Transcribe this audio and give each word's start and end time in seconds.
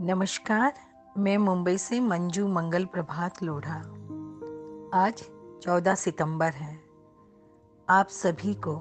नमस्कार, 0.00 0.74
मैं 1.18 1.38
मुंबई 1.38 1.78
से 1.78 2.00
मंजू 2.00 2.48
मंगल 2.48 2.84
प्रभात 2.84 3.42
लोढ़ा। 3.42 3.78
आज 4.94 5.30
14 5.62 5.94
सितंबर 5.94 6.50
है। 6.50 6.80
आप 7.88 8.06
सभी 8.08 8.54
को 8.54 8.76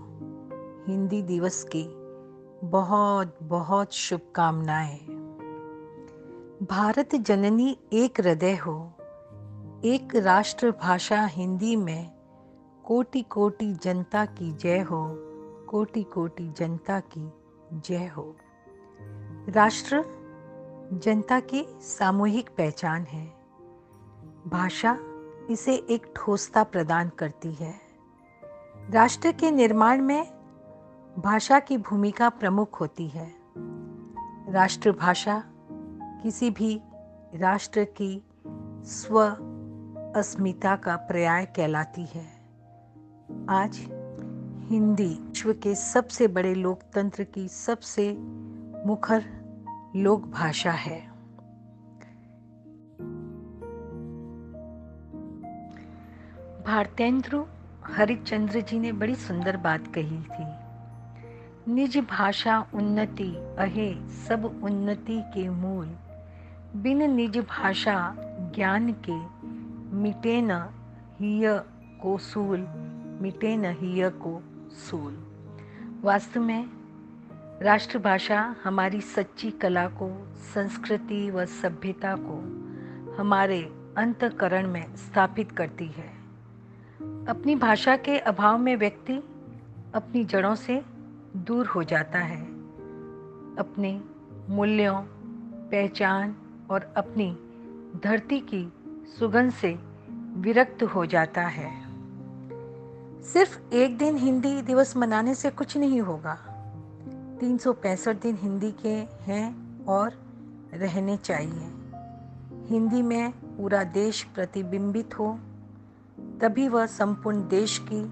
हिंदी 0.88 1.22
दिवस 1.22 1.70
की 1.76 1.88
बहुत 2.68 3.38
बहुत 3.44 3.94
शुभकामनाएँ। 3.94 5.00
भारत 6.66 7.16
जननी 7.16 7.78
एक 7.94 8.22
हृदय 8.22 8.56
हो, 8.56 8.94
एक 9.86 10.08
राष्ट्र 10.16 10.72
भाषा 10.72 11.26
हिंदी 11.26 11.76
में 11.76 12.12
कोटि 12.84 13.22
कोटि 13.22 13.74
जनता 13.74 14.26
की 14.26 14.54
जय 14.54 14.80
हो 14.80 15.16
कोटि 15.70 16.04
कोटि 16.04 16.50
जनता 16.50 17.00
की 17.00 17.34
जय 17.74 18.06
हो। 18.18 18.36
राष्ट्र 19.50 20.25
जनता 20.94 21.40
की 21.40 21.66
सामूहिक 21.70 22.50
पहचान 22.50 23.02
है। 23.02 23.34
भाषा 24.48 24.98
इसे 25.50 25.76
एक 25.76 26.14
ठोसता 26.16 26.64
प्रदान 26.64 27.10
करती 27.10 27.54
है। 27.54 27.76
राष्ट्र 28.90 29.32
के 29.32 29.52
निर्माण 29.52 30.02
में 30.02 30.24
भाषा 31.20 31.60
की 31.60 31.78
भूमिका 31.78 32.30
प्रमुख 32.30 32.80
होती 32.80 33.08
है। 33.08 33.34
राष्ट्रभाषा 34.50 35.44
किसी 36.02 36.50
भी 36.50 36.82
राष्ट्र 37.36 37.84
की 37.84 38.24
स्व 38.84 39.22
अस्मिता 40.16 40.76
का 40.76 40.96
पर्याय 40.96 41.46
कहलाती 41.46 42.06
है। 42.06 42.26
आज 43.50 43.78
हिंदी 44.72 45.14
विश्व 45.14 45.54
के 45.54 45.76
सबसे 45.76 46.28
बड़े 46.28 46.56
लोकतंत्र 46.56 47.24
की 47.24 47.48
सबसे 47.48 48.14
मुखर 48.86 49.45
लोक 49.96 50.26
भाषा 50.26 50.72
है। 50.72 51.08
भारतेंद्र 56.66 57.46
हरिश्चंद्र 57.86 58.62
जी 58.62 58.80
ने 58.80 58.92
बड़ी 58.92 59.16
सुंदर 59.16 59.58
बात 59.58 59.88
कही 59.98 60.18
थी। 60.18 60.66
निज 61.74 61.98
भाषा 61.98 62.68
उन्नति 62.74 63.36
अहे 63.36 64.08
सब 64.08 64.62
उन्नति 64.64 65.24
के 65.26 65.50
मूल। 65.50 65.88
बिन 66.76 67.12
निज 67.12 67.38
भाषा 67.38 68.16
ज्ञान 68.56 68.96
के 69.10 69.46
मिटे 69.96 70.42
न 70.42 70.52
हिय 71.20 71.62
को 72.02 72.18
सूल, 72.18 72.68
मिटे 73.22 73.58
न 73.58 73.66
हिय 73.66 74.10
को 74.10 74.44
सूल। 74.72 75.28
वास्तव 76.04 76.42
में 76.42 76.70
राष्ट्रभाषा 77.62 78.56
हमारी 78.64 79.02
सच्ची 79.02 79.52
कला 79.52 79.88
को, 79.88 80.28
संस्कृति 80.56 81.32
व 81.32 81.46
सभ्यता 81.46 82.16
को 82.20 82.34
हमारे 83.22 83.62
अंतकरण 83.98 84.68
में 84.68 84.96
स्थापित 84.96 85.52
करती 85.52 85.86
है। 85.86 86.08
अपनी 87.28 87.56
भाषा 87.56 87.96
के 87.96 88.20
अभाव 88.20 88.58
में 88.58 88.76
व्यक्ति 88.76 89.14
अपनी 89.96 90.26
जड़ों 90.26 90.56
से 90.56 90.86
दूर 91.36 91.68
हो 91.68 91.84
जाता 91.84 92.20
है। 92.20 92.42
अपने 93.56 94.02
मूल्यों, 94.50 95.02
पहचान 95.72 96.36
और 96.70 96.94
अपनी 96.98 97.38
धरती 98.04 98.40
की 98.40 98.74
सुगंध 99.20 99.52
से 99.52 99.80
विरक्त 100.34 100.84
हो 100.84 101.06
जाता 101.06 101.42
है। 101.42 101.86
सिर्फ़ 103.24 103.74
एक 103.74 103.98
दिन 103.98 104.16
हिंदी 104.16 104.62
दिवस 104.62 104.98
मनाने 104.98 105.36
से 105.36 105.50
कुछ 105.50 105.78
नहीं 105.78 106.02
होगा। 106.02 106.52
तीन 107.46 107.58
सौ 107.58 107.74
पैंसठ 107.74 108.16
दिन 108.22 108.38
हिंदी 108.42 108.72
के 108.72 108.94
हैं 109.24 109.86
और 109.86 110.14
रहने 110.74 111.18
चाहिए। 111.18 111.72
हिंदी 112.66 113.02
में 113.02 113.32
पूरा 113.32 113.84
देश 113.84 114.24
प्रतिबिंबित 114.24 115.20
हो, 115.20 115.40
तभी 116.42 116.68
वह 116.68 116.86
संपूर्ण 116.86 117.48
देश 117.48 117.82
की, 117.92 118.04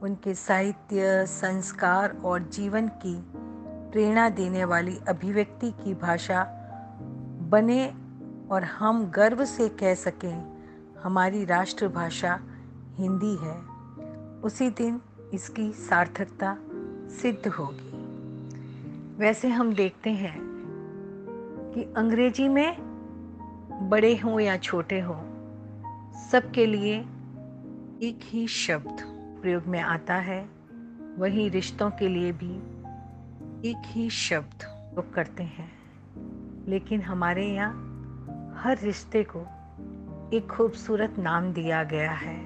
उनके 0.00 0.34
साहित्य, 0.34 1.26
संस्कार 1.26 2.16
और 2.24 2.42
जीवन 2.42 2.88
की 2.88 3.24
प्रेरणा 3.92 4.28
देने 4.28 4.64
वाली 4.64 4.98
अभिव्यक्ति 5.08 5.70
की 5.70 5.94
भाषा 5.94 6.44
बने 7.50 7.94
और 8.50 8.64
हम 8.64 9.10
गर्व 9.10 9.44
से 9.44 9.68
कह 9.68 9.94
सकें, 9.94 10.56
हमारी 11.02 11.44
राष्ट्रभाषा 11.44 12.40
हिंदी 12.94 13.36
है। 13.36 13.58
उसी 14.40 14.70
दिन 14.70 15.00
इसकी 15.34 15.72
सार्थकता 15.72 16.56
सिद्ध 17.22 17.48
होगी। 17.48 17.95
वैसे 19.18 19.48
हम 19.48 19.74
देखते 19.74 20.10
हैं 20.10 20.38
कि 21.74 21.94
अंग्रेज़ी 21.96 22.48
में 22.48 22.76
बड़े 23.88 24.16
हों 24.16 24.40
या 24.40 24.56
छोटे 24.56 25.00
हों, 25.00 25.20
सबके 26.30 26.66
लिए 26.66 26.98
एक 28.02 28.20
ही 28.22 28.46
शब्द 28.46 28.96
प्रयोग 29.42 29.66
में 29.66 29.80
आता 29.80 30.14
है। 30.14 30.48
वही 31.18 31.48
रिश्तों 31.48 31.90
के 31.90 32.08
लिए 32.08 32.32
भी 32.32 32.56
एक 33.70 33.82
ही 33.86 34.10
शब्द 34.10 34.64
प्रयोग 34.64 35.14
करते 35.14 35.42
हैं। 35.42 35.72
लेकिन 36.68 37.02
हमारे 37.02 37.46
यहाँ 37.46 37.72
हर 38.56 38.78
रिश्ते 38.78 39.26
को 39.36 39.40
एक 40.36 40.48
खूबसूरत 40.50 41.14
नाम 41.18 41.52
दिया 41.52 41.84
गया 41.84 42.12
है। 42.12 42.38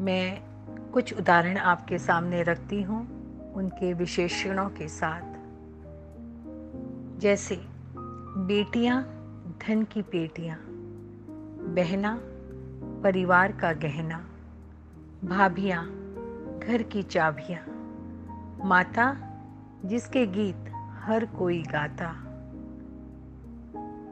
मैं 0.00 0.42
कुछ 0.92 1.18
उदाहरण 1.18 1.56
आपके 1.56 1.98
सामने 1.98 2.42
रखती 2.42 2.82
हूँ। 2.82 3.17
उनके 3.58 3.92
विशेषणों 3.92 4.68
के 4.68 4.88
साथ। 4.88 5.38
जैसे, 7.20 7.64
बेटियाँ, 8.36 9.02
धन 9.66 9.82
की 9.82 10.02
पेटियाँ 10.02 10.58
बहना, 11.74 12.20
परिवार 13.02 13.52
का 13.52 13.72
गहना, 13.72 14.18
भाभियाँ, 15.24 15.84
घर 16.58 16.82
की 16.82 17.02
चाबियाँ 17.02 17.64
माता, 18.64 19.16
जिसके 19.84 20.26
गीत 20.26 20.64
हर 20.98 21.26
कोई 21.26 21.62
गाता। 21.62 22.14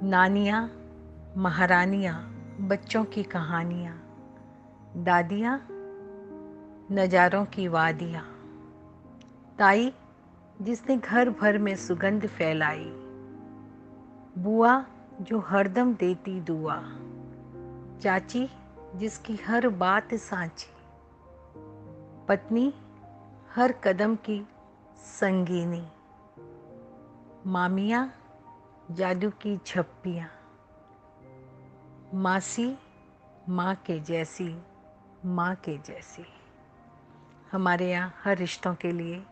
नानियाँ, 0.03 0.71
महारानियाँ, 1.37 2.23
बच्चों 2.61 3.05
की 3.05 3.23
कहानियाँ, 3.23 4.03
दादियाँ, 4.97 5.67
नज़ारों 6.93 7.45
की 7.45 7.69
वादियाँ। 7.69 8.36
ताई, 9.59 9.93
जिसने 10.63 10.97
घर 10.97 11.31
भर 11.31 11.59
में 11.59 11.77
सुगंध 11.77 12.27
फैलाई। 12.27 12.85
बुआ, 14.39 14.85
जो 15.21 15.39
हरदम 15.39 15.95
देती 15.95 16.41
दुआ। 16.41 16.83
चाची, 18.01 18.51
जिसकी 18.95 19.37
हर 19.37 19.69
बात 19.69 20.15
सांची। 20.15 20.73
पत्नी, 22.29 22.75
हर 23.55 23.73
कदम 23.73 24.17
की 24.17 24.49
संगीनी। 24.97 25.89
मामिया, 27.47 28.11
जादू 28.91 29.31
की 29.31 29.61
झप्पियाँ 29.67 30.29
मासी, 32.15 32.79
माँ 33.49 33.75
के 33.75 34.01
जैसी, 34.01 34.63
माँ 35.25 35.55
के 35.55 35.79
जैसी। 35.79 36.27
हमारे 37.53 37.91
यहाँ 37.91 38.15
हर 38.25 38.37
रिश्तों 38.37 38.75
के 38.75 38.93
लिए 38.93 39.23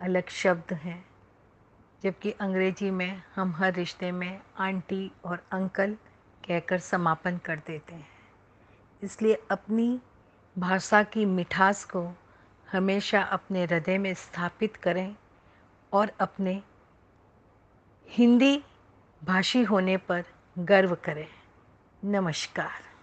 अलग 0.00 0.28
शब्द 0.28 0.72
हैं, 0.72 1.04
जबकि 2.02 2.30
अंग्रेज़ी 2.30 2.90
में 2.90 3.22
हम 3.34 3.52
हर 3.52 3.74
रिश्ते 3.74 4.12
में 4.12 4.40
आंटी 4.58 5.10
और 5.24 5.42
अंकल 5.52 5.94
कहकर 6.48 6.78
समापन 6.78 7.38
कर 7.38 7.56
देते 7.56 7.94
हैं। 7.94 8.08
इसलिए 9.02 9.42
अपनी 9.50 10.00
भाषा 10.58 11.02
की 11.02 11.24
मिठास 11.24 11.84
को 11.84 12.08
हमेशा 12.72 13.22
अपने 13.22 13.64
हृदय 13.64 13.98
में 13.98 14.14
स्थापित 14.14 14.76
करें 14.76 15.16
और 15.92 16.12
अपने 16.20 16.62
हिंदी 18.08 18.62
भाषी 19.24 19.62
होने 19.62 19.96
पर 19.96 20.24
गर्व 20.58 20.94
करें। 20.94 21.28
नमस्कार। 22.04 22.93